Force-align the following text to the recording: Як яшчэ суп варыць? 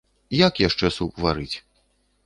Як 0.47 0.53
яшчэ 0.67 0.91
суп 0.97 1.23
варыць? 1.27 1.55